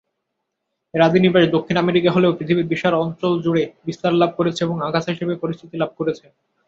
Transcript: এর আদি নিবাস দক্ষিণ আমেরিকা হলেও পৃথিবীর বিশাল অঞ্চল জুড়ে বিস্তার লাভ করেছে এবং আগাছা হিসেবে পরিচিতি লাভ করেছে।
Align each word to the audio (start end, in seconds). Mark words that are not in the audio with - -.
এর 0.93 1.01
আদি 1.01 1.19
নিবাস 1.19 1.45
দক্ষিণ 1.55 1.75
আমেরিকা 1.77 2.09
হলেও 2.11 2.35
পৃথিবীর 2.37 2.71
বিশাল 2.73 2.93
অঞ্চল 2.97 3.33
জুড়ে 3.43 3.63
বিস্তার 3.87 4.13
লাভ 4.21 4.31
করেছে 4.39 4.61
এবং 4.63 4.77
আগাছা 4.87 5.09
হিসেবে 5.13 5.33
পরিচিতি 5.43 5.75
লাভ 5.77 5.91
করেছে। 5.99 6.25